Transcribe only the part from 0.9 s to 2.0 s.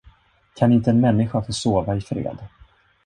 människa få sova